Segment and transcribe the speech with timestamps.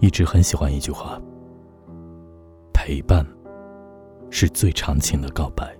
[0.00, 1.20] 一直很喜欢一句话：
[2.72, 3.24] 陪伴
[4.30, 5.76] 是最长情的告白。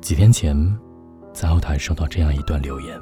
[0.00, 0.56] 几天前，
[1.32, 2.96] 在后台收到这样一段留言：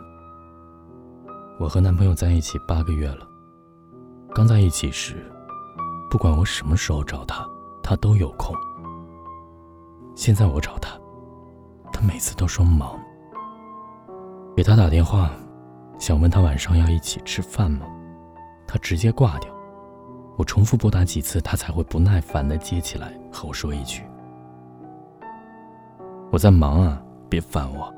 [1.60, 3.28] 我和男朋友在一起八个月了，
[4.34, 5.30] 刚在一起时，
[6.10, 7.46] 不管我什么时候找他，
[7.82, 8.56] 他都有空。
[10.16, 10.98] 现在我找他，
[11.92, 12.98] 他每次都说忙。
[14.56, 15.30] 给他打电话，
[15.98, 17.86] 想问他晚上要一起吃饭吗？
[18.68, 19.50] 他直接挂掉。
[20.36, 24.04] 我重复拨打几次，他才会不耐烦地接起来和我说一句
[26.30, 27.92] ：“我在忙啊，别烦我。”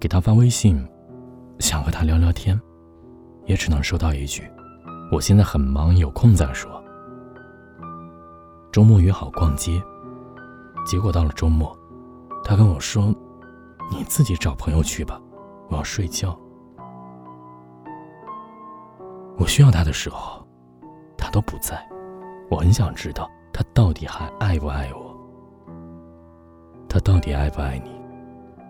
[0.00, 0.82] 给他发微信，
[1.58, 2.58] 想和他聊聊天，
[3.44, 4.48] 也只能收到一句
[5.12, 6.82] ：“我现在很忙，有空再说。”
[8.72, 9.82] 周末约好逛街，
[10.86, 11.76] 结果到了周末，
[12.44, 13.12] 他跟我说。
[13.90, 15.18] 你自己找朋友去吧，
[15.70, 16.38] 我要睡觉。
[19.38, 20.44] 我需要他的时候，
[21.16, 21.80] 他都不在。
[22.50, 25.16] 我很想知道他到底还爱不爱我。
[26.88, 27.90] 他到底爱不爱你？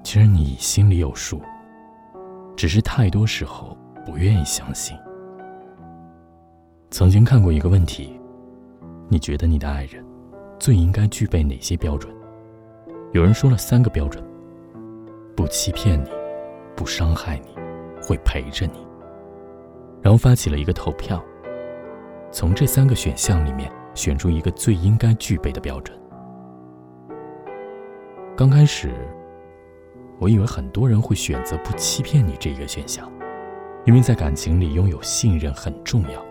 [0.05, 1.41] 其实你心里有数，
[2.57, 4.97] 只是太多时候不愿意相信。
[6.91, 8.19] 曾经看过一个问题：
[9.09, 10.05] 你觉得你的爱人
[10.59, 12.15] 最应该具备哪些标准？
[13.13, 14.23] 有人说了三个标准。
[15.37, 16.11] 不欺骗你，
[16.75, 17.55] 不伤害你，
[18.03, 18.88] 会陪着你。
[20.09, 21.23] 然后发起了一个投票，
[22.33, 25.95] 从这三个选项里面选出一个最应该具备的标准。
[28.35, 28.91] 刚开始，
[30.19, 33.07] 我以为很多人会选择不欺骗你这一个选项，
[33.85, 36.25] 因为在感情里拥有信任很重要。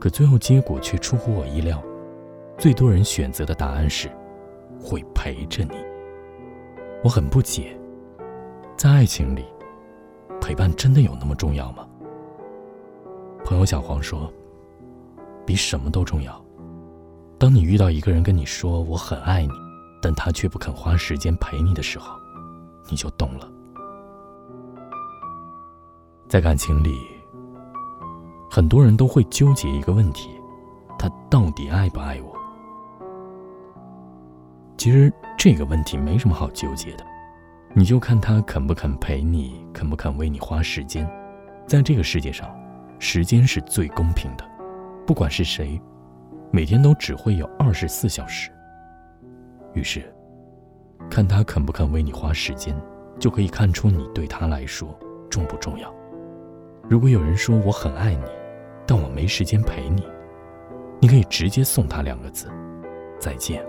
[0.00, 1.84] 可最后结果却出乎我意料，
[2.56, 4.10] 最多人选择的答案是
[4.80, 5.76] 会陪着你。
[7.04, 7.78] 我很不解，
[8.74, 9.44] 在爱情里，
[10.40, 11.86] 陪伴真的有那么重要吗？
[13.52, 14.32] 朋友小黄说
[15.44, 16.42] ：“比什么都重要。
[17.38, 19.52] 当你遇到一个人跟你说我很爱你，
[20.00, 22.16] 但他却不肯花时间陪你的时候，
[22.88, 23.46] 你就懂了。
[26.30, 26.96] 在感情里，
[28.50, 30.30] 很多人都会纠结一个问题：
[30.98, 32.34] 他到底爱不爱我？
[34.78, 37.04] 其实。”这个问题没什么好纠结的，
[37.74, 41.06] 你就看他肯不肯陪你，肯不肯为你花时间。
[41.66, 42.48] 在这个世界上，
[43.04, 44.44] 时间是最公平的，
[45.04, 45.78] 不管是谁，
[46.52, 48.48] 每天都只会有二十四小时。
[49.74, 50.04] 于是，
[51.10, 52.80] 看他肯不肯为你花时间，
[53.18, 54.96] 就可以看出你对他来说
[55.28, 55.92] 重不重要。
[56.88, 58.24] 如果有人说我很爱你，
[58.86, 60.06] 但我没时间陪你，
[61.00, 62.48] 你可以直接送他两个字：
[63.18, 63.66] 再见。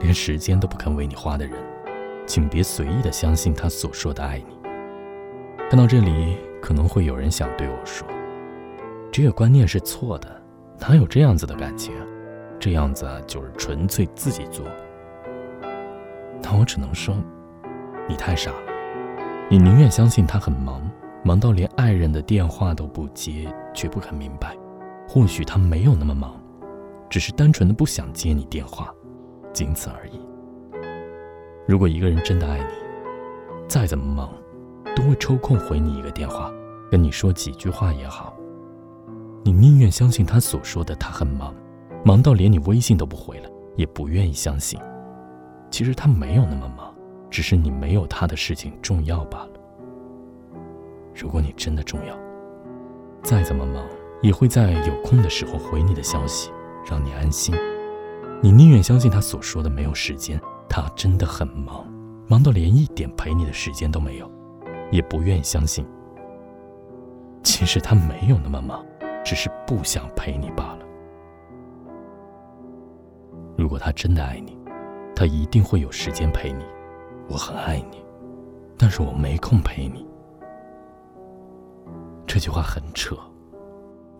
[0.00, 1.56] 连时间都不肯为你花的人，
[2.26, 4.65] 请别随意的相信他所说的爱你。
[5.68, 8.06] 看到这里，可能会有人想对我说
[9.10, 10.40] ：“这个观念是错的，
[10.78, 11.92] 哪有这样子的感情？
[12.60, 14.64] 这样子就是纯粹自己做。”
[16.40, 17.16] 那我只能说，
[18.08, 18.56] 你太傻了。
[19.50, 20.88] 你宁愿相信他很忙，
[21.24, 24.56] 忙到连爱人的电话都不接，却不肯明白，
[25.08, 26.40] 或许他没有那么忙，
[27.10, 28.94] 只是单纯的不想接你电话。
[29.52, 30.20] 仅此而已。
[31.66, 32.64] 如果一个人真的爱你，
[33.66, 34.30] 再怎么忙，
[34.96, 36.50] 都会抽空回你一个电话，
[36.90, 38.34] 跟你说几句话也好。
[39.44, 41.54] 你宁愿相信他所说的，他很忙，
[42.02, 44.80] 忙到连你微信都不回了，也不愿意相信，
[45.70, 46.92] 其实他没有那么忙，
[47.30, 49.50] 只是你没有他的事情重要罢了。
[51.14, 52.16] 如果你真的重要，
[53.22, 53.84] 再怎么忙，
[54.22, 56.50] 也会在有空的时候回你的消息，
[56.90, 57.54] 让你安心。
[58.42, 61.86] 你宁愿相信他所说的没有时间，他真的很忙，
[62.26, 64.30] 忙到连一点陪你的时间都没有，
[64.90, 65.86] 也不愿意相信。
[67.42, 68.84] 其实他没有那么忙，
[69.24, 70.78] 只是不想陪你罢了。
[73.56, 74.58] 如果他真的爱你，
[75.14, 76.64] 他一定会有时间陪你。
[77.28, 78.04] 我很爱你，
[78.76, 80.06] 但是我没空陪你。
[82.26, 83.14] 这句话很扯，《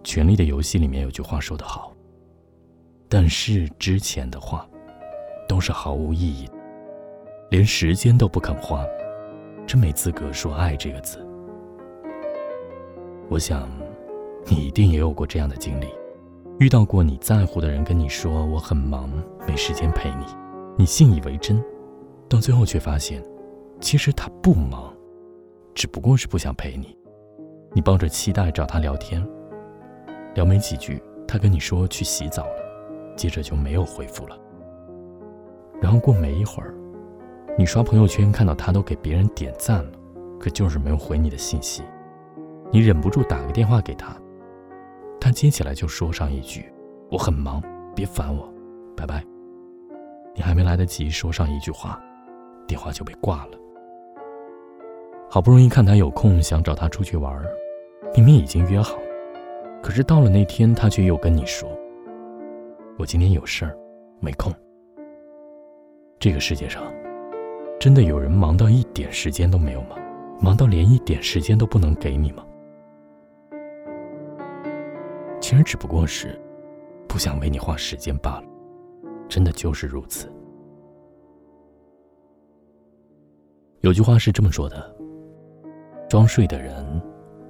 [0.03, 1.93] 权力的游戏》里面有句话说得好。
[3.09, 4.67] 但是之前的话，
[5.49, 6.55] 都是毫无意义的，
[7.51, 8.85] 连时间都不肯花，
[9.67, 11.19] 真没资格说爱这个字。
[13.29, 13.69] 我想，
[14.47, 15.87] 你一定也有过这样的经历，
[16.61, 19.11] 遇到过你在乎的人跟你说我很忙，
[19.47, 20.25] 没时间陪你，
[20.79, 21.63] 你信以为真，
[22.29, 23.23] 到最后却发现，
[23.81, 24.95] 其实他不忙，
[25.75, 26.97] 只不过是不想陪你。
[27.73, 29.27] 你抱着期待找他聊天，
[30.35, 32.67] 聊没几句，他跟你说去洗澡了。
[33.17, 34.39] 接着就没有回复了。
[35.81, 36.75] 然后过没一会儿，
[37.59, 39.91] 你刷朋友圈看到他都给别人点赞了，
[40.39, 41.83] 可就是没有回你的信息。
[42.71, 44.15] 你忍不住打个电话给他，
[45.19, 46.71] 他接起来就说上一句
[47.11, 47.63] ：“我很忙，
[47.95, 48.53] 别烦我，
[48.95, 49.25] 拜拜。”
[50.37, 51.99] 你还没来得及说上一句话，
[52.67, 53.53] 电话就被挂了。
[55.31, 57.43] 好不容易看他有空，想找他出去玩，
[58.15, 58.99] 明明已经约好，
[59.83, 61.67] 可是到了那天，他却又跟你说
[62.99, 63.75] ：“我今天有事儿，
[64.21, 64.53] 没空。”
[66.21, 66.83] 这个世界上，
[67.79, 69.97] 真的有人忙到一点时间都没有吗？
[70.41, 72.45] 忙到连一点时间都不能给你吗？
[75.41, 76.41] 其实只不过是
[77.07, 78.45] 不想为你花时间罢了，
[79.29, 80.31] 真的就是如此。
[83.83, 84.97] 有句话是这么说的：
[86.09, 87.01] 装睡的人，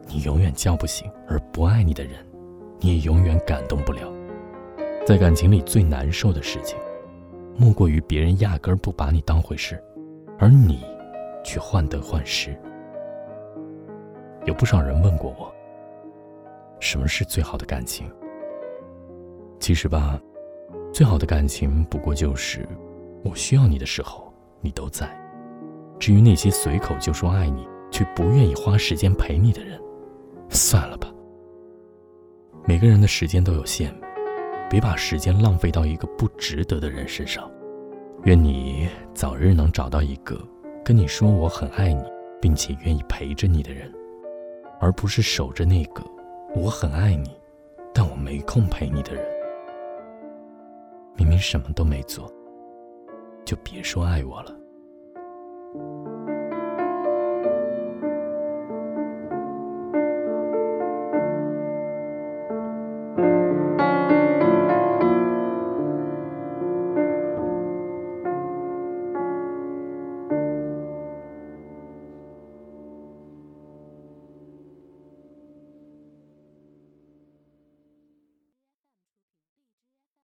[0.07, 2.15] 你永远叫不醒；而不爱你的人，
[2.79, 4.13] 你也永远感动不了。
[5.07, 6.77] 在感情里最难受的事情。
[7.57, 9.83] 莫过于别人压根儿不把你当回事，
[10.39, 10.85] 而你
[11.45, 12.57] 却患得患失。
[14.45, 15.53] 有不少人问过我，
[16.81, 18.11] 什么是最好的感情？
[19.59, 20.21] 其实吧，
[20.93, 22.67] 最好的感情不过就是
[23.25, 25.09] 我需要你的时候你都在。
[25.99, 29.81] 至于那些随口就说爱你却不愿意花时间陪你的人，
[30.51, 31.09] 算了吧。
[32.67, 33.95] 每个人的时间都有限。
[34.69, 37.49] 别把时间浪费到一个不值得的人身上。
[38.25, 40.37] 愿你早日能找到一个
[40.85, 42.03] 跟你说我很爱你，
[42.41, 43.93] 并且愿意陪着你的人，
[44.81, 46.03] 而不是守着那个
[46.55, 47.31] 我很爱你，
[47.95, 49.25] 但我没空陪你的人。
[51.17, 52.31] 明明什么都没做，
[53.45, 54.53] 就别说爱我了。